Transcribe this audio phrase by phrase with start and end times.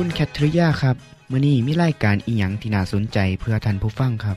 [0.00, 0.96] คุณแคทริยาครับ
[1.30, 4.36] มื้อนี้มีรายการอีหยังที่น่าสนใจเพื่อท่านผู้ฟังครับ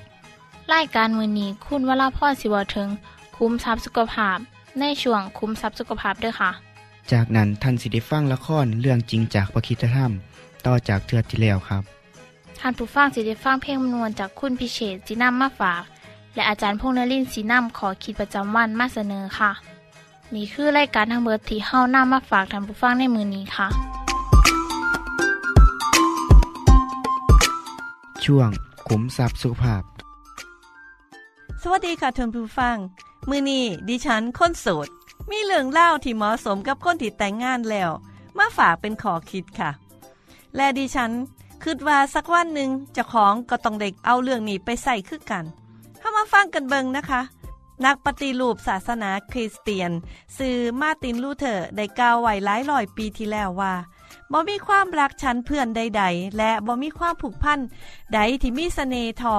[0.73, 2.87] รายการมือนี้คุณวราพรสิวถึง
[3.37, 4.37] คุ้มทรัพย์สุขภาพ
[4.79, 6.51] ในช่วงคุ้มทรัพย์สุขภาพด้วยค่ะ
[7.11, 10.11] จากนั้นท่านสิได้ฟังละครเรื่องจริงจากประคีตธรรม
[10.65, 11.83] ต่อจากเทือกที่แล้วครับ
[12.59, 15.83] ท่านผู้ฟังสิได้ฟังเพลงมนวนจากคุณพิเชษจีนัมมาฝาก
[16.35, 19.51] และอาจารย์พงษ์นรินทร์สีนัมขอขีดประจำวันมาเสนอค่ะ
[20.33, 24.00] นี่คือรายการทางเบอร์ที่เฮ้านํมาฝากท่านผู้ฟังในมือนี้ค่ะ
[28.25, 28.49] ช่วง
[28.87, 29.83] ขุมทรัพย์สุขภาพ
[31.61, 32.77] สวัสดีค่ะท่านผู้ฟัง
[33.29, 34.87] มือนี้ดิฉันค้นโสด
[35.31, 37.91] มีเรื่องเล่าที่เหมาะสมกับคนที่แต่งงานแล้ว
[38.37, 39.71] มาฝากเป็นข้อคิดค่ะ
[40.55, 41.11] และดิฉัน
[41.63, 45.45] คิดว่าสักวันหนึ่งเจ้าของก็ต้องได้เอาเรื่องนี้ไปใส่คือกัน
[45.99, 47.21] เข้ามาฟังกันเบิงนะคะ
[47.85, 49.91] นักปฏิรูปศาสนาคริสเตียน
[50.37, 53.73] ซื่อมาร์ตินลูเธอร์ได้กล่าวไว้หลายร้อยปีที่แล้วว่า
[54.31, 57.59] บ่มีความรักฉันเพื่อนใด ๆ และบ่มีความผูกพัน
[58.13, 59.35] ใดที่มีเสน่ห์ทอ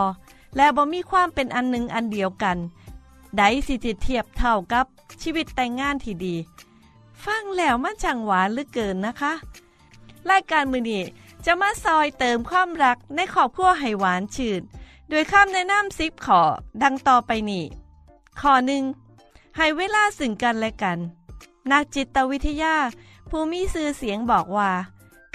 [0.56, 2.58] และบ่มีความเป็นอันหนึ่งอันเดียวกัน
[3.38, 4.86] ใดสิทัดเทียมเท่ากับ
[5.22, 6.36] ชีวิตแต่งงานที่ดี
[7.24, 9.32] ฟังแล้วมันช่างหวานเหลือเกินนะคะ
[10.30, 11.02] รายการมือนี้
[11.44, 14.60] จะมาซอยเติมความรักในครอบครัวให้หวานชื่น
[15.08, 16.42] โดยคำแนะนำซิปขอ
[16.82, 17.64] ดังต่อไปนี้
[18.40, 18.82] ข้อหนึ่ง
[19.56, 20.98] ให้เวลาสึ่งกันและกัน
[21.70, 22.76] นักจิตวิทยา
[23.28, 24.70] ผู้มีชื่อเสียงบอกว่า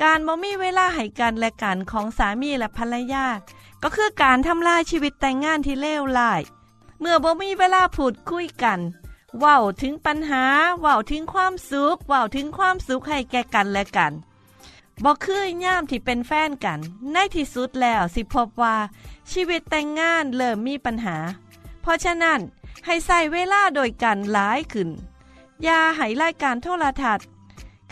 [0.03, 3.25] การบ่มีเวลาให้กันและกันของสามีและภรรยา
[3.84, 6.41] ก็คือการทำลายชีวิตแต่งงานที่เลวร้าย
[7.00, 8.80] เมื่อบ่มีเวลาพูดคุยกัน
[9.40, 10.44] เว้าถึงปัญหา
[10.80, 14.13] เว้าถึงความสุขเว้าถึงความสุขให้แก่กันและกัน
[15.03, 16.80] บ่คือย่ามที่เป็นแฟนกัน
[17.12, 18.75] ในที่สุดแล้วสิพบว่า
[19.31, 21.18] ชีวิตแต่งงานเริ่มมีปัญหา
[21.81, 22.40] เพราะฉะนั้น
[22.86, 24.90] ให้ใส่เวลาโดยกันหลายขึ้น
[25.63, 27.28] อย่าให้รายการโทรทัศน์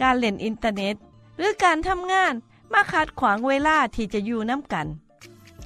[0.01, 0.95] การเล่นอินเทอร์เน็ต
[1.37, 2.33] หรือการทำงาน
[2.73, 4.87] มาขัดขวางเวลาที่จะอยู่น้ำกัน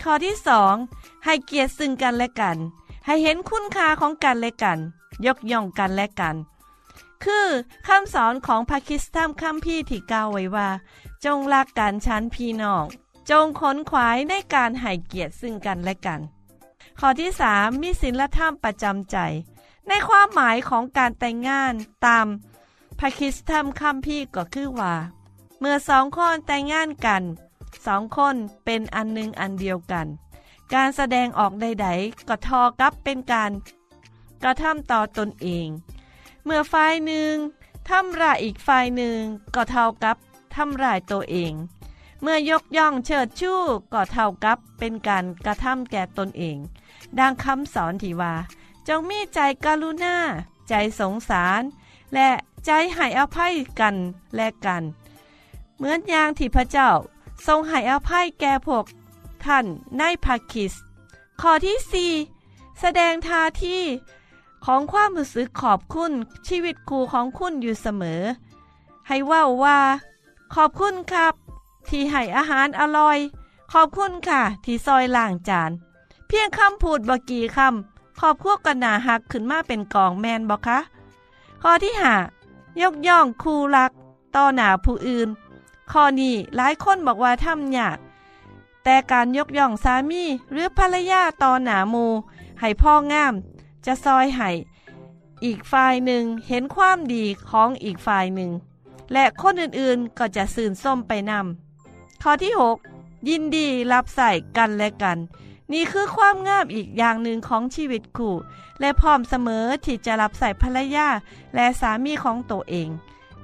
[0.04, 0.76] ข้อที่สอง
[1.26, 2.58] ให้เกียรติซึ่งกันและกัน
[3.06, 4.80] ให้เห็นคุณค่าของกันและกัน
[5.26, 6.36] ยกย่องกันและกัน
[7.24, 7.48] คือ
[7.88, 10.70] คำสอนของพาคิสตัมคัมพี่ที่กล่าวไว้ว่า
[11.26, 12.86] จงรักกันชั้นพี่น้อง
[13.30, 16.22] จงขนขวายในการให้เกียรติซึ่งกันและกัน
[17.00, 19.18] ข้อที่สามมีศีลธรรมประจำใจ
[19.88, 21.74] ในความหมายของการแต่งงาน
[22.06, 22.28] ตาม
[23.00, 24.94] พาคิสตัมคัมพี่ก็คือว่า
[25.60, 27.24] เมื่อสองคนแต่งงานกัน
[27.86, 30.08] สองคนเป็นอันหนึ่งอันเดียวกัน
[30.74, 33.52] การแสดงออกใดๆก็ทอกับเป็นการ
[34.44, 35.68] กระทำต่อตนเอง
[36.46, 37.34] เมื่อฝ่ายหนึ่ง
[37.90, 39.20] ทำร้ายอีกฝ่ายหนึ่ง
[39.56, 40.18] ก็เท่ากับ
[40.56, 41.54] ทำร้ายตัวเอง
[42.22, 43.62] เมื่อยกย่องเชิดชู่
[43.94, 46.58] ก็เท่ากับเป็นการกระทำแก่ตนเอง
[47.20, 48.34] ดังคำสอนที่ว่า
[48.88, 50.18] จงมีใจกรุณา
[50.70, 51.62] ใจสงสาร
[52.14, 52.30] และ
[52.66, 53.96] ใจให้อภัยกัน
[54.36, 54.84] และกัน
[55.80, 56.90] เหมือนอย่างที่พระเจ้า
[57.48, 58.86] ทรงให้อภัยแก่พวก
[59.46, 59.66] ท่าน
[59.98, 60.74] ในภาคิส
[61.42, 62.12] ข้อที่สี่
[62.80, 63.84] แสดงท่าที่
[64.66, 66.12] ของความรู้สึกขอบคุณ
[66.48, 68.22] ชีวิตครูของคุณอยู่เสมอ
[69.08, 69.80] ให้ว่าว่า
[70.54, 71.34] ขอบคุณครับ
[71.88, 73.18] ที่ให้อาหารอร่อย
[73.74, 75.72] ขอบคุณค่ะ ที่ซอยล่างจาน
[76.28, 80.80] เพียงคำพูดบกี่คำขอบพวกกันหนาหักขึ้นมาเป็นกองแมนบอกคะ
[81.62, 82.16] ข้อที่หา
[82.82, 83.92] ยกย่องคูรัก
[84.36, 85.30] ต่อหน้าผู้อื่น
[85.92, 87.98] ข้อนี้หลายคนบอกว่าทำยาก
[88.84, 92.06] แต่การยกย่องสามีหรือภรรยาต่อหน้ามู
[92.60, 93.34] ให้พ่องาม
[93.86, 94.50] จะซอยให้
[95.46, 98.52] อีกฝ่ายหนึ่งเห็นความดีของอีกฝ่ายหนึ่ง
[99.14, 102.54] และคนอื่นๆก็จะสื่นส้มไปนำข้อที่
[102.92, 105.18] 6 ยินดีรับใส่กันและกัน
[105.74, 108.36] นี่คือความงามอีกอย่างหนึ่งของชีวิตคู่
[108.80, 111.08] และพร้อมเสมอที่จะรับใส่ภรรยา
[111.56, 112.90] และสามีของตัวเอง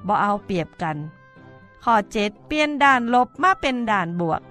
[0.08, 0.98] บ่เอาเปรียบกัน
[1.88, 4.42] ข้อ7เปลี่ยนด่านลบมาเป็นด่านบวก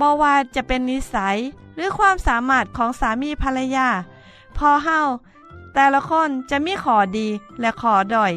[0.00, 1.36] บ่ว่าจะเป็นนิสัย
[1.74, 3.88] หรือความสามารถของสามีภรรยา
[4.56, 5.00] พอเฮา
[5.74, 7.28] แต่ละคนจะมีขอดี
[7.60, 8.32] และขอด้อย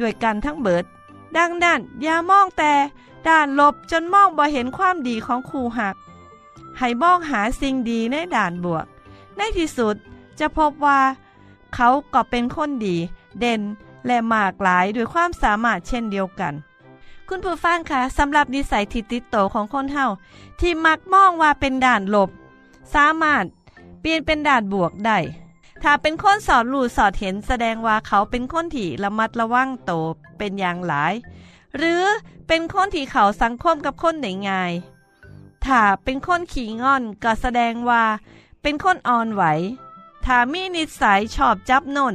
[0.00, 0.84] ด้วยกันทั้งเบิด
[1.36, 2.72] ดังนั้นอย่ามองแต่
[3.26, 5.94] ด่านลบจนมองบ่เห็นความดีของคู่หัก
[6.78, 8.86] ให้มองหาสิ่งดีในด่านบวก
[9.36, 9.96] ในที่สุด
[10.38, 11.00] จะพบว่า
[11.74, 12.96] เขาก็เป็นคนดี
[13.40, 13.60] เด่น
[14.06, 16.54] และมากหลายด้วยความสามารถเช่นเดียวกัน
[17.34, 20.06] คุณผู้ฟังคะสำหรับนิสัยที่ติดโตของคนเฮา
[20.60, 22.30] ที่มักมองว่าเป็นด่านลบ
[22.94, 23.44] สามารถ
[24.00, 25.18] เปลี่ยนเป็นด่านบวกได้
[25.82, 29.92] ถ้าเป็นคนสอดรู้สอดเห็นแสดงว่าเขาเป็นคนที่ระมัดระวังโต
[30.38, 31.14] เป็นอย่างหลาย
[31.76, 32.02] หรือ
[32.46, 34.72] เป็นคนที่เขาสังคมกับคนได้ง่าย
[35.64, 38.04] ถ้าเป็นคนขี่งอนก็แสดงว่า
[38.62, 39.44] เป็นคนอ่อนไหว
[40.24, 42.14] ถ้ามีนิสัยชอบจับนน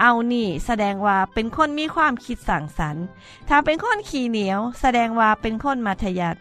[0.00, 3.04] เอานี่ แสดงว่าเป็นคนมีความคิดสั่งสรรค์
[3.48, 6.40] ถ้าเป็นคนขี้เหนียว แสดงว่าเป็นคนมัธยัติ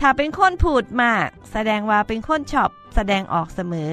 [0.00, 3.92] ถ้าเป็นคนพูดมาก แสดงว่าเป็นคนชอบ แสดงออกเสมอ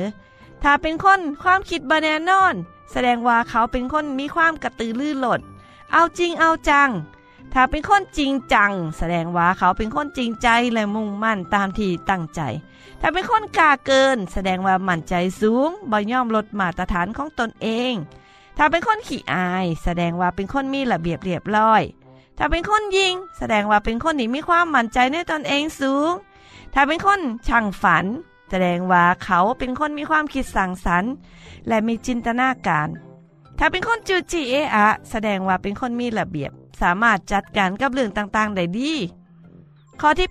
[0.63, 2.55] ถ้าเป็นคนความคิดบาแนนอน
[2.91, 5.41] แสดงว่าเขาเป็นคนมีความกระตือรือร้น
[5.93, 6.89] เอาจริงเอาจัง
[7.53, 12.41] ถ้าเป็นคนจริงจัง แสดงว่าเขาเป็นคนจริงใจและมุ่งมั่นตามที่ตั้งใจ
[13.01, 17.93] ถ้าเป็นคนกล้าเกิน แสดงว่ามั่นใจสูงบ่ย่อมลดมาตรฐานของตนเอง
[18.57, 21.83] ถ้าเป็นคนขี้อาย แสดงว่าเป็นคนมีระเบียบเรียบร้อย
[22.37, 26.11] ถ้าเป็นคนยิง แสดงว่าเป็นคนที่มีความมั่นใจในตนเองสูง
[26.73, 28.05] ถ้าเป็นคนช่างฝัน
[28.49, 31.11] แสดงว่าเขาเป็นคนมีความคิดสร้างสรรค์
[31.67, 32.87] และมีจินตนาการ
[33.59, 36.51] ถ้าเป็นคนจูจีเอะอะแสดงว่าเป็นคนมีระเบียบ
[36.81, 38.91] สามารถจัดการกับเรื่องต่างๆได้ดี
[40.01, 40.29] ข้อที่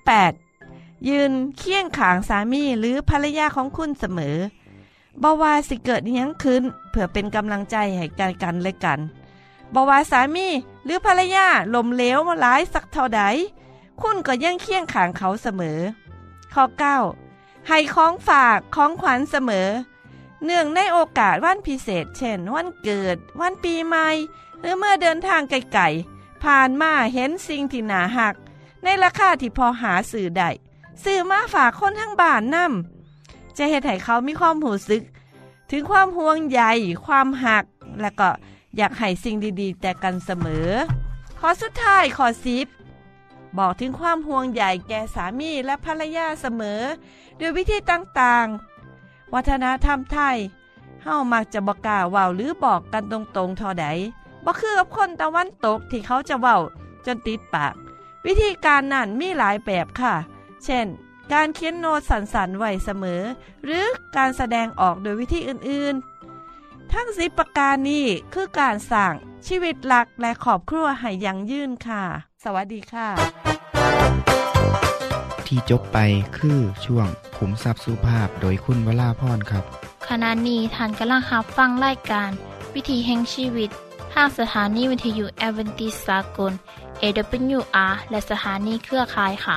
[0.52, 4.36] 8 ยืนเคียงขางสามีหรือภรรยาของคุณเสมอ
[5.22, 9.00] บ่ว่าสิเกิดยังขึ้น เพื่อเป็นกำลังใจให้กันกันและกัน
[9.74, 10.48] บ่ว่าสามี
[10.84, 13.22] หรือภรรยาลมเหลวมาหลายสักเท่าใด
[14.00, 15.78] คุณก็ยังเคียงขางเขาเสมอ
[16.54, 16.64] ข้อ
[17.16, 19.68] 9 ให้ของฝากของขวัญเสมอ
[20.44, 24.08] เนื่องในโอกาสวันพิเศษ เช่น วันเกิด วันปีใหม่
[24.60, 28.34] หรือเมื่อเดินทางไกลๆผ่านมาเห็นสิ่งที่หนาหัก
[28.82, 30.50] ในราคาที่พอหาสื่อได้
[31.04, 32.95] สื่อมาฝากคนทั้งบ้านนำ
[33.58, 35.02] จะเห็นให้เขามีความหูสึก
[35.70, 36.62] ถึงความห่วงใย
[37.06, 37.64] ความหัก
[38.00, 38.30] และก็
[38.76, 40.68] อยากให้สิ่งดีๆ แต่กันเสมอ
[41.38, 42.66] ข้อสุดท้ายข้อสิบ
[43.58, 46.82] บอกถึงความห่วงใยแก่สามีและภรรยาเสมอ
[47.38, 50.36] ด้วยวิธีต่างๆ วัฒนธรรมไทย
[51.02, 53.86] เฮามักจะบอกกล้าว้าหรือบอกกันตรงๆท่าใด
[54.44, 56.58] บ่คือกับคนตะวันตกที่เขาจะเว้า
[57.06, 57.74] จนติดปาก
[58.26, 60.14] วิธีการนั้นมีหลายแบบค่ะ
[60.64, 60.86] เช่น
[61.32, 63.22] การเขียนโน้ตสันๆไว้เสมอ
[63.64, 63.84] หรือ
[64.16, 69.12] การแสดงออกโดยวิธีอื่นๆ ทั้งสิบประการนี้คือการสร้าง
[69.46, 72.04] ชีวิตหลักและครอบครัวให้ยั่งยืนค่ะ
[72.44, 73.08] สวัสดีค่ะ
[75.46, 75.98] ที่จบไป
[76.38, 77.06] คือช่วง
[77.36, 79.64] ขุมทรัพย์สุภาพโดยคุณวราพรครับ
[80.08, 82.30] ขณะนี้ท่านกำลังรับฟังรายการ
[82.74, 83.70] วิถีแห่งชีวิต
[84.12, 86.52] ทางสถานีวิทยุแอเวนติสากล
[87.02, 89.56] AWR และสถานีเครือข่ายค่ะ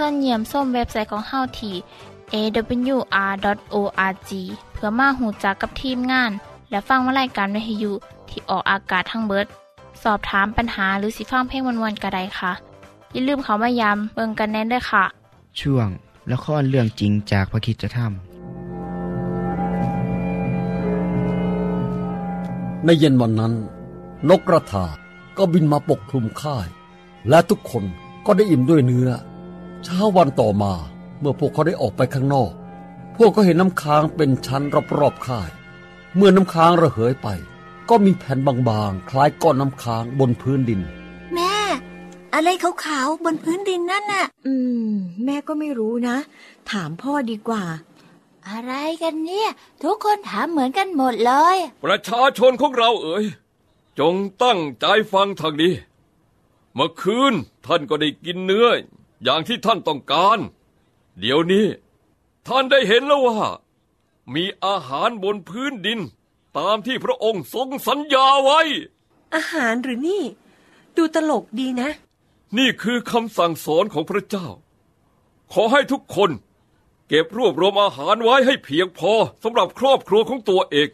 [0.00, 1.74] ส่วนเยี่ยมส้มเว็บไซต์ของเฮาที่
[2.34, 4.30] awr.org
[4.72, 6.30] เพื่อมาหูจักกับทีมงาน
[6.70, 7.92] และฟังวารายการวิทยุ
[8.28, 9.46] ที่ออกอากาศทั้งเบิด
[10.02, 12.52] สอบถามปัญหาหรือสิฟังเพลงวนๆกระไดค่ะ
[13.12, 15.04] อย่าลืมเขามายามเบิงกันแน่นด้วยค่ะ
[15.60, 15.88] ช่วง
[16.32, 17.98] ละครเรื่องจริงจากพระคิดจะท
[22.84, 23.52] ในเย็นวันนั้น
[24.28, 24.84] นกกระทา
[25.36, 26.68] ก็บินมาปกคลุมค่าย
[27.28, 27.84] และทุกคน
[28.26, 29.10] ก็ได้อิ่มด้วยเนื้อ
[29.84, 30.72] เช้าวันต่อมา
[31.20, 32.52] เมื่อพวกเขาได้ออกไปข้างนอก
[33.16, 34.62] พวกเขาเห็นน้ำค้างเป็นชั้น
[34.98, 35.50] รอบๆค่าย
[36.16, 37.28] เมื่อน้ำค้างระเหยไป
[37.88, 40.80] ก็มีแผ่นบางๆ คล้ายก้อนน้ำค้างบนพื้นดิน
[41.34, 41.54] แม่
[42.34, 44.54] อะไรขาวๆบนพื้นดินนั่นน่ะ อื
[44.88, 44.90] ม
[45.24, 46.16] แม่ก็ไม่รู้นะ
[46.70, 47.64] ถามพ่อดีกว่า
[48.48, 49.50] อะไรกันเนี่ย
[49.82, 53.24] ทุกคนถามเหมือนกันหมดเลย ประชาชนของเราเอ๋ย
[53.98, 55.74] จงตั้งใจฟังทางนี้
[56.74, 57.34] เมื่อคืน
[57.66, 58.68] ท่านก็ได้กินเนื้อ
[59.22, 60.38] อย่างที่ท่านต้องการ
[61.18, 61.66] เดี๋ยวนี้
[62.46, 63.40] ท่านได้เห็นแล้วว่า
[64.34, 66.00] มีอาหารบนพื้นดิน
[66.58, 68.60] ตามที่พระองค์ทรงสัญญาไว้
[69.34, 70.24] อาหารหรือนี่
[70.96, 71.90] ดูตลกดีนะ
[72.58, 74.48] นี่คือคำสั่งสอนของพระเจ้า
[75.52, 76.30] ขอให้ทุกคน
[77.08, 80.88] เก็บรวบรวมอาหารไว้ให้เพียงพอสำหรับครอบครัวของตัวเอง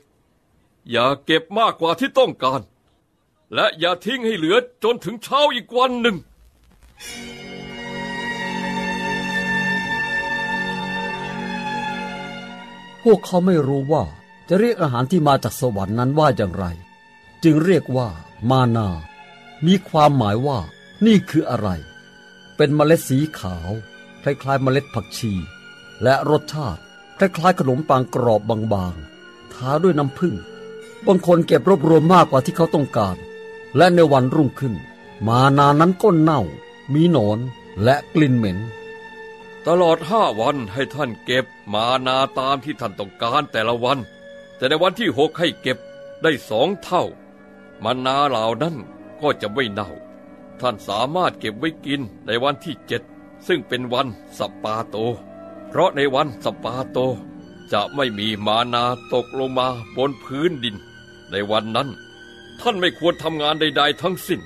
[0.90, 2.60] อย่าเก็บมากกว่าที่ต้องการ
[3.54, 6.16] และอย่าทิ้งให้เหลือจนถึงเช้าอีกวันหนึ่ง
[13.04, 14.04] พวกเขาไม่รู้ว่า
[14.48, 16.66] จะเรียกอาหารที่มาจากสวรรค์นั้นว่าอย่างไร
[17.44, 18.08] จึงเรียกว่า
[18.50, 18.88] มานา
[19.66, 20.58] มีความหมายว่า
[21.06, 21.68] นี่คืออะไร
[22.56, 23.70] เป็นเมล็ดสีขาว
[24.22, 25.32] คล้ายๆเมล็ดผักชี
[26.02, 26.80] และรสชาติ
[27.18, 28.40] คล้ายๆขนมปังกรอบ
[28.72, 30.34] บางๆทาด้วยน้ำผึ้ง
[31.06, 33.16] บางคนเก็บรวบรวมมากกว่าที่เขาต้องการ
[33.76, 34.74] และในวันรุ่งขึ้น
[35.28, 36.42] มานานั้นก็เน่า
[36.94, 37.38] มีหนอน
[37.84, 38.58] และกลิ่นเหม็น
[39.66, 43.98] ตลอดห้าวันให้ท่านเก็บมานาตามที่ท่านต้องการแต่ละวัน
[44.56, 45.78] แต่ในวันที่หกให้เก็บ
[46.22, 47.04] ได้สองเท่า
[47.84, 48.76] มานาเหล่านั้น
[49.20, 49.90] ก็จะไม่เน่า
[50.60, 53.02] ท่านสามารถเก็บไว้กินในวันที่เจ็ด
[53.46, 54.06] ซึ่งเป็นวัน
[54.38, 54.96] สปปาโต
[55.68, 56.98] เพราะในวันสปปาโต
[57.72, 60.76] จะไม่มีมานาตกลงมาบนพื้นดิน
[61.30, 61.88] ในวันนั้น
[62.60, 64.40] ท่านไม่ควรทำงานใด ๆ ทั้งสิ้น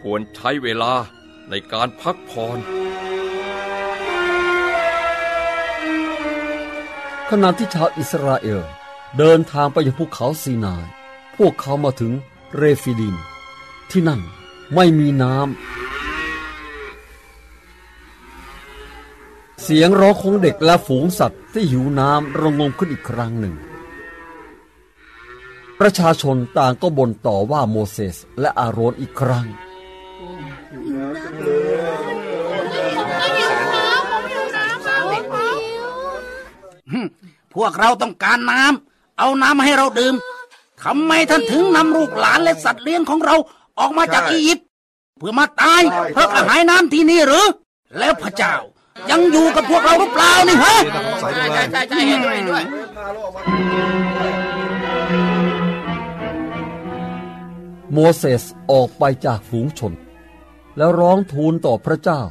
[0.00, 0.92] ควรใช้เวลา
[1.50, 2.58] ในการพักผ่อน
[7.30, 8.62] ขณะที่ชาวอิสราเอล
[9.18, 10.84] เดินทางไปยังภูเขาซีนาย
[11.36, 12.12] พวกเขามาถึง
[12.56, 13.14] เรฟิดิม
[13.90, 14.20] ที่นั่น
[14.74, 15.44] ไม่มีน้ำ
[19.62, 23.54] เสียงร้องของเด็กและฝูงสัตว์ที่หิวน้ำระงมขึ้นอีกครั้งหนึ่ง
[25.80, 29.46] ประชาชนต่างก็บ่นต่อว่าโมเสสและอาโรนอีกครั้ง
[37.56, 40.14] พวกเราต้องการน้ำเอาน้ำมาให้เราดื่ม
[40.82, 43.36] ทำไมท่านถึงนำลูกหลานและสัตว์เลี้ยงของเรา
[43.78, 44.66] ออกมาจากอียิปต์
[45.18, 45.82] เพื่อมาตาย
[46.12, 47.46] เพราะกระหายน้ำที่นี่หรือ
[47.98, 48.54] แล้วพระเจ้า
[49.10, 50.76] ยังอยู่กับพวกเราหรือเปล่านี่ฮะ
[51.20, 52.62] ใช่ใช่ใช่ใช่เห็นด้วยด้วย
[57.92, 59.92] โมเสสออกไปจากฝูงชน
[60.76, 62.22] แล้วร้องทูลต่อพระเจ้า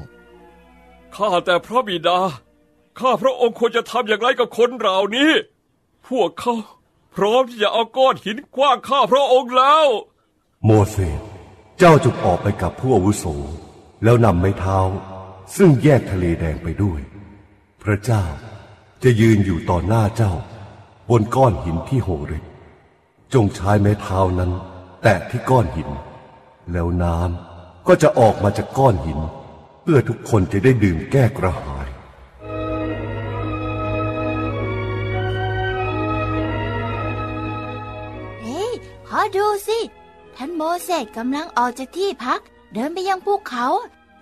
[1.16, 2.20] ข้าแต่พระบิดา
[3.00, 5.32] ข้าพระองค์ควรจะทำอย่างไรกับคนเหล่านี้
[6.08, 6.54] พวกเขา
[7.16, 9.88] พร้อมที่จะเอาก้อนหินกว้างข้าพระองค์แล้ว
[10.66, 11.22] โมเสส
[11.80, 13.26] เจ้าจงออกไปกับผู้อาวุโส
[14.04, 14.80] แล้วนำไม้เท้า
[15.56, 17.02] ซึ่งแยกทะเลแดงไปด้วย
[17.84, 18.24] พระเจ้า
[19.04, 20.34] จะยืนอยู่ต่อหน้าเจ้า
[21.10, 22.40] บนก้อนหินที่โหเร็
[23.34, 24.52] จงใช้ไม้เท้านั้น
[25.04, 25.90] แตะที่ก้อนหิน
[26.72, 29.20] แล้วน้ำก็จะออกมาจากก้อนหิน
[29.82, 31.75] เพื่อทุกคนจะได้ดื่มแก้กระหาย
[39.38, 39.80] ดูสิ
[40.36, 42.40] ท่านโมเสสกำลังออกจากที่พัก
[42.74, 43.68] เดินไปยังภูเขา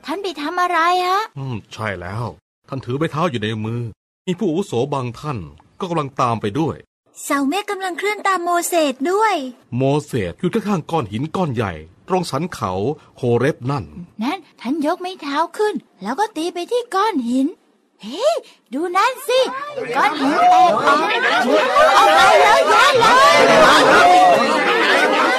[0.05, 2.25] ท่านไปทำอะไรฮะ อืม ใช่แล้ว
[2.67, 3.81] ท่านถือไม้เท้าอยู่ในมือ
[4.27, 5.38] มีผู้อาวุโสบางท่าน
[5.79, 6.75] ก็กำลังตามไปด้วย
[7.24, 9.36] เสาเมฆกำลังเคลื่อนตามโมเสสด้วย
[9.77, 11.74] โมเสสอยู่ข้างๆก้อนหินก้อนใหญ่
[12.07, 12.72] ตรงสันเขา
[13.17, 13.86] โฮเรบนั่น
[14.24, 17.48] นั่นท่านยกไม้เท้าขึ้น แล้วก็ตีไปที่ก้อนหิน
[18.01, 18.36] เฮ้ย
[18.74, 19.39] ดูนั่นสิ
[19.95, 21.00] ก้อนหินแตกออก
[21.98, 23.05] ออกมาเยอะแยะเล
[24.69, 24.73] ย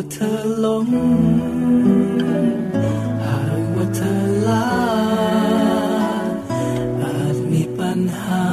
[0.00, 0.90] ว่าเธอหล้ม
[3.24, 4.14] หากว่าเธอ
[4.48, 4.66] ลา
[7.00, 8.46] อาจมีปัญหา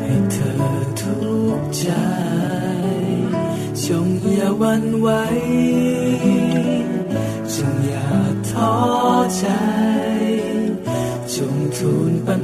[0.00, 0.52] ให้เธอ
[1.00, 1.14] ทุ
[1.58, 1.88] กข์ใจ
[3.84, 5.08] จงอย่าหวันไหว
[7.54, 8.08] จงอย่า
[8.50, 8.74] ท้อ
[9.38, 9.46] ใจ
[11.34, 12.43] จงทูลปัญ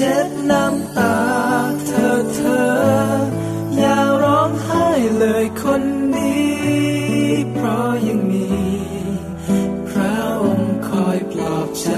[0.00, 1.16] ช็ดน้ำตา
[1.86, 2.70] เธอเธอ
[3.76, 4.86] อย่าร้องไห้
[5.18, 5.82] เลยคน
[6.16, 6.40] ดี
[7.52, 8.48] เพราะยังมี
[9.88, 11.88] พระองค์คอยปลอบใจ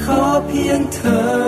[0.00, 1.00] ขอเพียงเธ
[1.40, 1.43] อ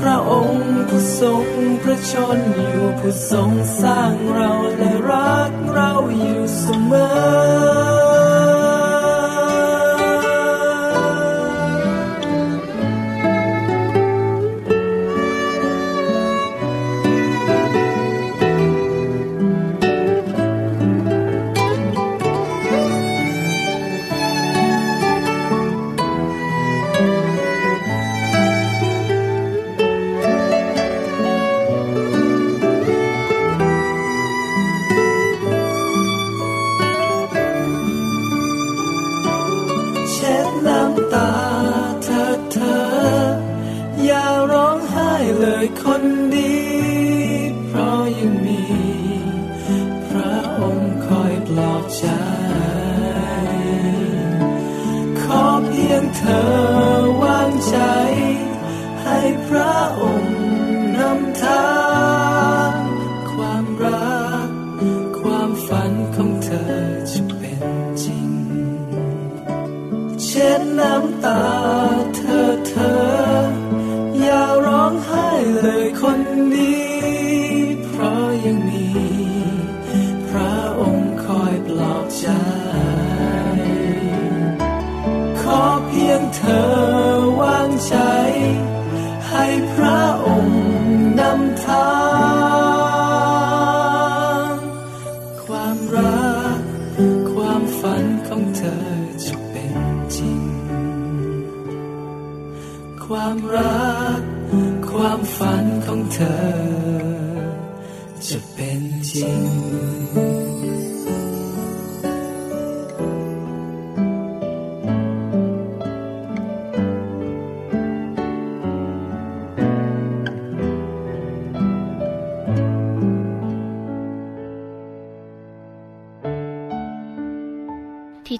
[0.00, 1.46] พระองค์ผู้ทรง
[1.82, 2.38] พระชน
[2.70, 3.50] อยู่ผู้ทรง
[3.82, 6.92] สร้างเราและรักเราอยู่เสม
[7.92, 7.93] อ
[70.36, 71.40] เช็ดน้ำตา
[72.14, 72.33] เธอ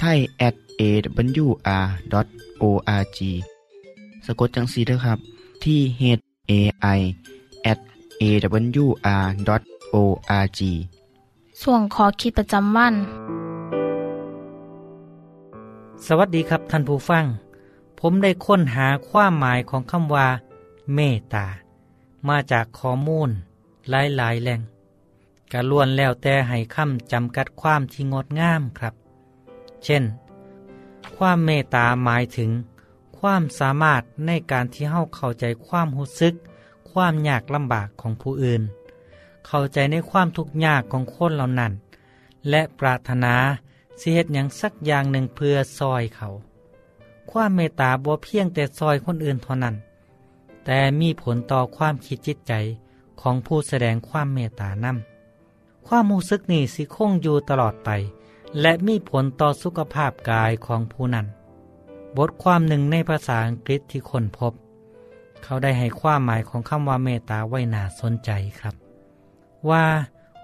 [0.00, 1.58] ไทย at awr.org
[4.26, 5.18] สะกดจังสีด้วยครับ
[5.64, 6.02] ที่ h
[6.50, 6.52] a
[6.98, 7.00] i
[7.72, 7.78] at
[8.22, 9.50] awr.org
[11.62, 12.94] ส่วนขอคิดประจำวัน
[16.06, 17.24] สวัสดีครับท่านผู้ฟัง
[18.00, 20.28] ผมได้ค้นหาความหมายของคำว่า
[20.94, 21.46] เมตตา
[22.28, 23.30] มาจากข้อมูล
[23.90, 24.60] หลายๆแหล่ง
[25.52, 28.94] กะล้วนแล้วแต่ให้คำจำกัดความที่งดงามครับ
[29.84, 30.04] เช่น
[31.16, 32.50] ความเมตตาหมายถึง
[33.18, 36.34] ความสามารถในการที่เฮาเข้าใจความรู้สึก
[36.90, 38.62] ความยากลำบากของผู้อื่น
[39.46, 41.72] เข้าใจในความทุกข์ยากของคนเหล่านั้น
[42.50, 43.34] และปรารถนา
[44.00, 46.28] สิเหตุอย่างสักอย่างหนึ่งเพื่อซอยเขา
[47.30, 49.74] ความเมตตาบ่เพียงแต่ซอยคนอื่นเท่านั้น
[50.64, 52.52] แต่มีผลต่อความคิดจิตใจ
[53.20, 57.90] ของผู้แสดงความเมตตานำความมูซึกนี่สิคงอยู่ตลอดไป
[58.60, 61.26] และมีผลต่อสุขภาพกายของผู้นั้น
[62.16, 64.52] บทความหนึ่งในภาษาอังกฤษที่คนพบ
[65.42, 68.30] เขาได้ให้ความหมายของคำว่าเมตตาไว้น่าสนใจ
[68.60, 68.74] ครับ
[69.70, 69.84] ว่า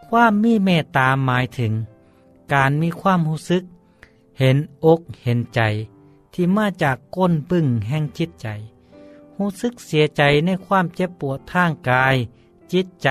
[0.08, 1.72] ความมีเมตตาหมายถึง
[2.54, 3.62] การมีความรู้สึก
[4.38, 5.60] เห็นอกเห็นใจ
[6.32, 8.48] ที่มาจากก้นปึ้งแห่งจิตใจ
[9.38, 12.16] รู้สึกเสียใจในความเจ็บปวดทางกาย
[12.72, 13.08] จิตใจ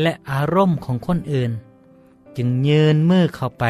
[0.00, 1.50] และอารมณ์ของคนอื่น
[2.36, 3.64] จึงยืนมือเข้าไป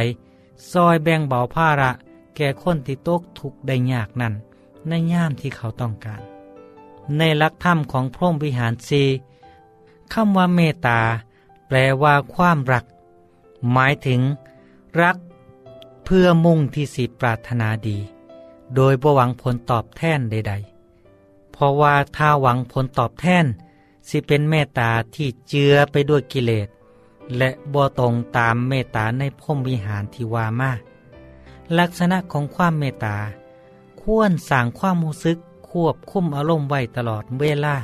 [0.72, 1.90] ซอยแบ่งเบาภาระ
[2.36, 4.34] แก่คนที่ตกทุกข์ได้ยากนั้น
[4.88, 6.22] ในย่ามที่เขาต้องการ
[7.18, 9.02] ในหลักธรรมของพรหมวิหารสี
[10.12, 11.00] คำว่าเมตตา
[11.66, 12.84] แปลว่าความรัก
[13.72, 14.20] หมายถึง
[15.02, 15.16] รัก
[16.04, 17.98] เพื่อมุ่งที่สิปรารถนาดี
[18.74, 23.46] โดยบ่หวังผลตอบแทนใด ๆ เพราะว่าถ้าหวังผลตอบแทน
[24.08, 26.68] สิเป็นเมตตาที่เจือไปด้วยกิเลส
[27.38, 30.72] และบ่ตรงตามเมตตาในพรมวิหารที่ว่ามา
[31.78, 33.16] ลักษณะของความเมตตา
[34.02, 35.38] ควรสร้างความรู้สึก
[35.70, 37.76] ควบคุมอารมณ์ไว้ตลอดเวลา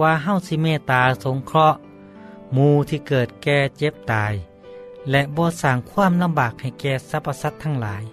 [0.00, 1.78] ว่าเฮ้าสิเมตตาสงเคราะห์
[2.56, 4.34] มูที่เกิดแก่เจ็บตาย
[5.10, 8.04] และบ่สร้างความลำบากให้แก่สรรพสัตว์ทั้งหลาย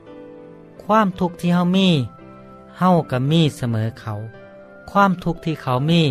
[0.84, 1.90] ความทุกข์ที่เฮามี
[2.80, 4.14] เฮาก็มีเสมอเขา
[4.92, 6.02] ความทุกข์ที่เขามี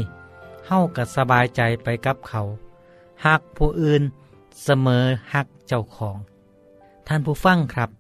[0.67, 2.41] เฮาก็สบายใจไปกับเขา
[3.26, 4.02] หักผู้อื่น
[4.64, 6.18] เสมอหักเจ้าของ
[7.07, 7.90] ท่านผู้ฟังครับ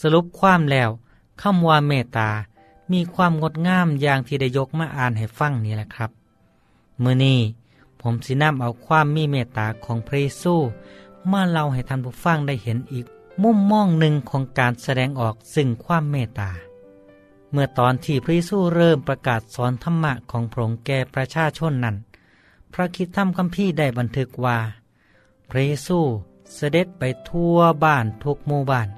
[0.00, 0.90] สรุปความแล้ว
[1.42, 2.30] คำว่าเมตตา
[2.92, 6.10] มีความงดงามอย่างที่ได้ยกมาอ่านให้ฟังนี่แหละครับ
[7.00, 7.38] เมื่อนี้
[8.00, 10.54] ผมสินำเอาความมีเมตตาของพระเยซู
[11.32, 13.06] มาเล่าให้ท่านผู้ฟังได้เห็นอีก
[13.42, 16.50] มุมมองหนึ่งของการแสดงออกซึ่งความเมตตา
[17.52, 21.96] เมื่อตอนที่พระเยซูเริ่มประกาศสอนธรรมะของพระองค์แก่ประชาชนนั้น
[22.76, 24.58] พระคิดธรรมคัมภีร์ได้บันทึกว่า
[25.50, 26.00] พระเยซู
[26.54, 28.88] เสด็จไปทั่วบ้านทุกหมู่บ้าน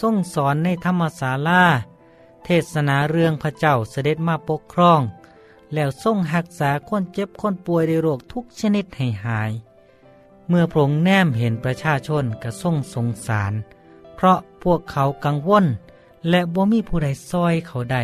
[0.00, 1.64] ทรงสอนในธรรมศาลา
[2.44, 5.00] เทศนาเรื่องพระเจ้าเสด็จมาปกครอง
[5.74, 9.52] แล้วทรงหักษาคนเจ็บคนป่วยในโรคทุกชนิดให้หาย
[10.48, 13.52] เมื่อพระองค์แนมเห็นประชาชนก็ทรงสงสาร
[14.14, 15.66] เพราะพวกเขากังวล
[16.28, 18.02] และบ่มีผู้ใดซอยเขาได้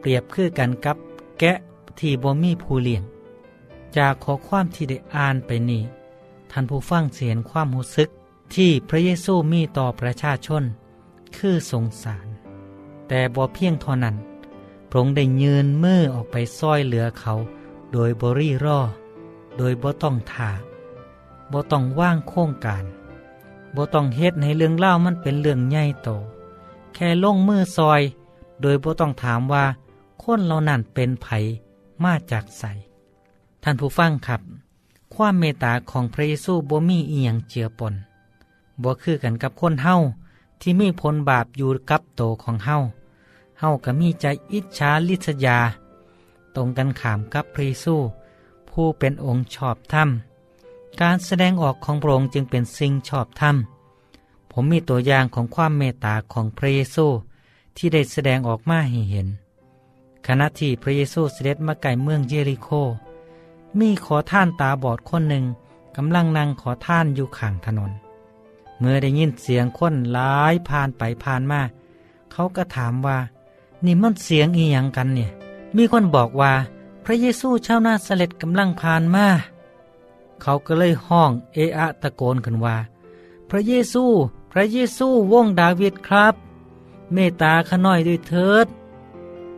[0.00, 0.96] เปรียบคือกันกับ
[1.38, 1.52] แกะ
[1.98, 3.04] ที่บ่มีผู้เลี้ยง
[3.96, 5.82] จากขอความที่ได้อ่านไปนี้
[6.50, 8.08] ท่านผู้ฟังเสียนความหูซึก
[8.54, 10.62] ที่พระเยซูมีต่อประชาชน
[11.36, 12.26] คือสงสาร
[13.08, 14.16] แต่บ่เพียงเท่านั้น
[14.88, 17.32] พระองค์ได้ยืนมือออกไปซอยเหลือเขา
[17.92, 18.80] โดยบริรอ
[19.56, 20.50] โดยบ่ต้องถา
[21.52, 22.84] บ่ต้องว่างโค้งการ
[23.74, 26.08] บ่ต้องเฮ็ดให้เรื่องเล่ามันเป็นเรื่องใหญ่โต
[26.94, 28.00] แค่ลงมือซอย
[28.62, 29.64] โดยบ่ต้องถามว่า
[30.22, 31.26] คนเหล่านั้นเป็นไผ
[32.04, 32.64] มาจากใส
[33.66, 34.40] ท่านผู้ฟังครับ
[35.14, 37.94] ความเมตตาของพระเยซูบ่มีเอียงเจือปน
[38.82, 39.96] บ่คือกันกับคนเฮา
[40.60, 42.76] ที่มีผลบาปอยู่กับโตของเฮา
[43.60, 45.58] เฮาก็มีใจอิจฉาลิษยา
[46.54, 47.96] ตรงกันขามกับพระเยซู
[48.70, 50.08] ผู้เป็นองค์ชอบธรรม
[51.00, 53.56] การแสดงออกของพระองค์จึงเป็นสิ่งชอบธรรม
[54.50, 57.06] ผมมีตัวอย่างของความเมตตาของพระเยซู
[57.76, 59.28] ที่ได้แสดงออกมาให้เห็น
[60.26, 62.70] ขณะที่พระเยซูเสด็จมาไก่เมืองเยริโค
[63.80, 65.44] มีขอท่านตาบอดคนหนึ่ง
[65.96, 67.90] กำลังนั่งขอท่านอยู่ข้างถนน
[68.78, 71.60] เมื่อได้ยินเสียงคนหลายผ่านไปผ่านมา
[72.32, 73.18] เขาก็ถามว่า
[73.84, 75.30] นี่มันเสียงอีหยังกันเนี่ย
[75.76, 76.52] มีคนบอกว่า
[77.04, 79.26] พระเยซูเชาวนาเสล็ดกำลังผ่านมา
[80.42, 82.76] เขาก็เลยห้องเอะอะตะโกนขึ้นว่า
[83.50, 84.04] พระเยซู
[84.52, 86.34] พระเยซูวงดาวิดครับ
[87.12, 88.66] เมตตาขน้อยด้วยเถิด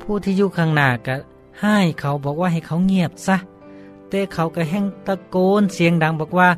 [0.01, 1.17] ผู้ที่อยู่ข้างหน้าก็
[1.61, 3.37] ให้เขาบอกว่าให้เขาเงียบซะ
[4.09, 6.49] แต่เขาก็แห่งตะโกนเสียงดังบอกว่า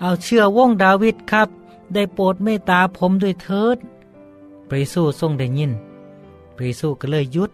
[0.00, 1.48] เอาเชื่อวงดาวิดครับ
[1.94, 3.78] ได้โปรดเมตตาผมด้วยเถิด
[4.68, 5.72] พระเยซูทรงได้ยิน
[6.54, 7.50] พระเยซูก็เลยหยุด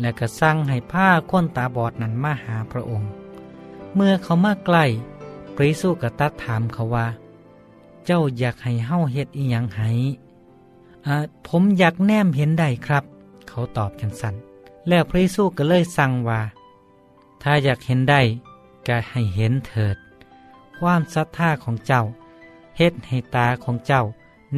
[0.00, 3.08] และก็สั่งให้ผ้าคนตาบอดนั้นมาหาพระองค์
[3.94, 4.84] เมื่อเขามาใกล้
[5.54, 7.06] พระเยซูก็ตัดถามเขาว่า
[8.04, 9.90] เจ้าอยากให้เฮาเฮ็ดอีหยังให้
[11.46, 13.04] ผมอยากแนมเห็นได้ครับ
[13.48, 14.34] เขาตอบจังสัน
[14.88, 16.40] แล้วพระเยซูก็เลยสั่งว่า
[17.42, 18.20] ถ้าอยากเห็นได้
[18.88, 19.96] ก็ให้เห็นเถิด
[20.78, 22.02] ความศรัทธาของเจ้า
[22.78, 24.02] เฮ็ดให้ตาของเจ้า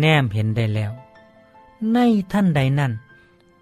[0.01, 0.93] แนมเห็นได้แล้ว
[1.93, 1.99] ใน
[2.33, 2.93] ท่านใดนั่น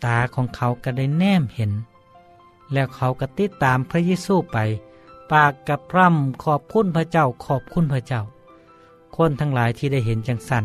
[0.04, 1.72] ตาของเขาก็ได้แนมเห็น
[2.72, 4.58] แล้วเขาก็ติดตามพระเยซูไป
[5.32, 8.22] ปากกับพร่ำขอบคุณพระเจ้าขอบคุณพระเจ้า
[9.16, 10.64] คนทั้งหลายที่ได้เห็นจังสัน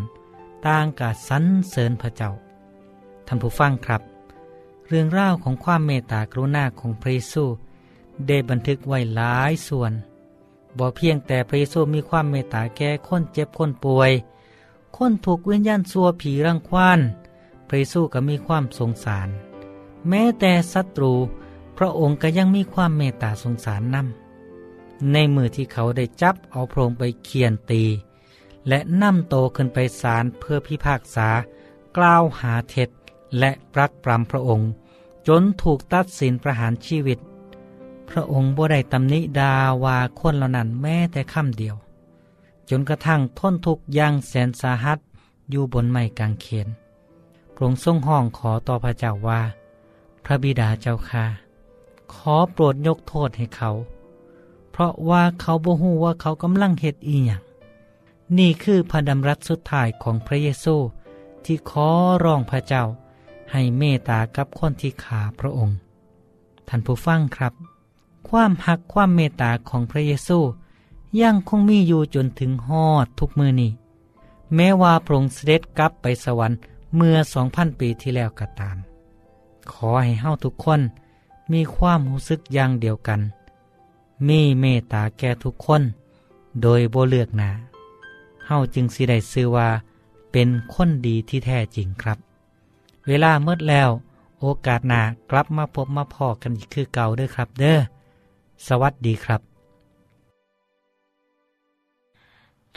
[0.65, 2.31] ต่างกาสรรเสริญพระเจ้า
[3.27, 4.01] ท่านผู้ฟังครับ
[4.87, 7.43] เรื่องราวของความเมตตากรุณาของพระเยซู
[8.27, 9.93] ได้บันทึกไว้หลายส่วน
[10.77, 14.11] บ่เพียงแต่พระเยซูมีความเมตตาแก่คนเจ็บคนป่วย
[14.97, 16.99] คนถูกวิญญาณซัวผีรังควาน
[17.67, 19.29] พระเยซูก็มีความสงสาร
[20.09, 21.13] แม้แต่ศัตรู
[21.77, 27.83] พระองค์ก็ยังมีความเมตตาสงสารนำในมือที่เขาได้จับเอาพระองค์ไปเคียนตี
[28.67, 31.29] และนำโตขึ้นไปศาลเพื่อพิพากษา
[31.97, 32.89] กล่าวหาเท็จ
[33.39, 34.69] และปรักปรำพระองค์
[35.27, 37.19] จนถูกตัดสินประหารชีวิต
[38.09, 41.75] พระองค์บ่ได้ตำหนิดาวาคนเหล่านั้นแม้แต่คำเดียว
[42.69, 44.99] จนกระทั่งทนทุกข์อย่างแสนสาหัส
[45.49, 46.67] อยู่บนไม้กางเขน
[47.53, 49.41] พระองค์ทรงห้องขอต่อพระเจ้าว่า
[50.23, 51.25] พระบิดาเจ้าค่ะ
[52.13, 53.71] ขอโปรดยกโทษให้เขา
[54.71, 57.41] เพราะว่าเขาบ่ฮู้ว่าเขากำลังเฮ็ดอีหยัง
[58.37, 60.75] นี่คือพระดำรัสสุดท้ายของพระเยซู
[61.45, 61.87] ที่ขอ
[62.23, 62.83] ร้องพระเจ้า
[63.51, 65.77] ให้เมตตากับคนที่ขาพระองค์
[66.67, 67.53] ท่านผู้ฟังครับ
[68.29, 70.39] ความหักความเมตตาของพระเยซู
[71.21, 73.71] ยังคงมีอยู่จนถึงฮอดทุกมือนี้
[74.55, 76.57] แม้ว่าพระองค์เสด็จกลับไปสวรรค์
[76.95, 78.77] เมื่อสองพันปีที่แล้วก็ตาม
[79.71, 80.81] ขอให้เฮาทุกคน
[81.53, 83.21] มีความรู้สึกอย่างเดียวกัน
[84.27, 85.81] มีเมตตาแก่ทุกคน
[86.61, 87.49] โดยโบเลือกหนา
[88.45, 89.69] เฮาจึงสิได้ซื้อว่า
[90.31, 92.17] เป็นคนดีที่แท้จริงครับ
[93.07, 93.89] เวลาเมื่อแล้ว
[94.39, 97.79] โอกาสหนากลับมาพบมาพอกันอีกคือเก่าเด้อครับ เด้อ
[98.67, 99.41] สวัสดีครับ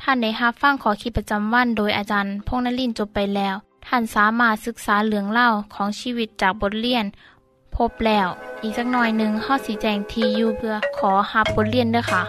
[0.00, 3.54] ท่านได้รับฟังขอคิดประจำวันโดยอาจารย์พงนลินจบไปแล้ว
[3.86, 7.04] ท่านสามารถศึกษาเหลืองเล่าของชีวิตจากบทเรียน
[7.76, 8.28] พบแล้ว
[8.62, 12.22] อีกสักหน่อยหนึ่งข้อสีแจงทียูเพื่อขอฮับบทเรียนด้วยค่ะ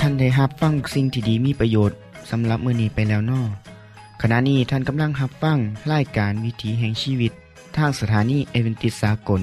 [0.00, 1.96] ท่านได้รับฟังสิ่งที่ดีมีประโยชน์
[2.30, 3.42] สำหรับมือนี้ไปแล้วนอ
[4.22, 5.58] ขณะนี้ท่านกำลังรับฟัง
[5.92, 7.32] รายการวิถีแห่งชีวิต
[7.76, 9.42] ทางสถานีเอเวนติสากล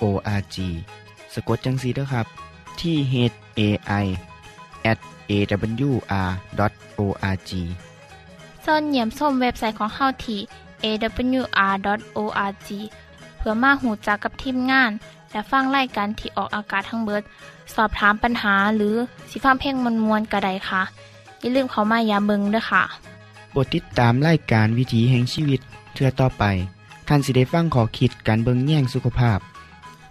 [0.00, 0.56] awr.org
[1.34, 2.26] สะกดจังสีด้วยครับ
[2.80, 3.14] ที่ h
[3.58, 3.60] a
[4.02, 4.06] i
[4.90, 4.98] at
[5.30, 6.20] awr.org
[8.64, 10.40] ส่วนเหยี่ยมส้มเว็บไซต์ของเฮาที่
[10.84, 12.68] awr.org
[13.36, 14.90] เพื่อมาหูจักกับทีมงาน
[15.30, 17.22] และฟังไล่กันที่ออกอากาศทั้งเบิด
[17.74, 18.94] สอบถามปัญหาหรือ
[19.30, 20.82] สิฟ้าเพ่งมวลมวลกระไดค่ะ
[21.40, 22.82] อย่าลืมเขามายาเบิงด้วยค่ะ
[23.50, 25.60] โปรดติดตามไล่การวิถีแห่งชีวิต
[25.94, 26.44] เทือต่อไป
[27.08, 29.38] ท่านสิได้ฟังขอคิดการเบิงแย่งสุขภาพ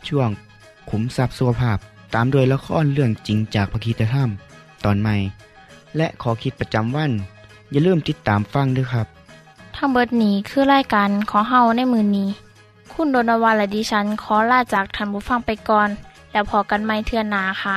[0.10, 0.30] ช่วง
[0.90, 1.78] ขุมทรัพย์สุขภาพ
[2.14, 4.30] ตามโดยละครเรื่องจริงจากพระคีตธรรม
[4.86, 5.16] ตอนใหม่
[5.98, 7.12] และขอคิดประจำวัน
[7.72, 9.08] อย่าลืมติดตามฟังด้วยครับ
[9.76, 12.30] ทั้งเบิดนี้คือรายการขอเฮาในมือนี้
[12.94, 15.90] คุณโดนวาและดิฉันขอลาจากทันบุฟังไปก่อน
[16.32, 17.76] แล้วพอกันไม่เทื่อนนาค่ะ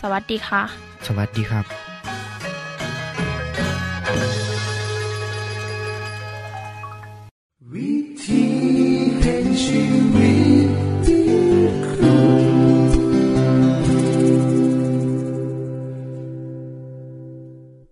[0.00, 0.62] สวัสดีค่ะ
[1.06, 1.89] สวัสดีครับ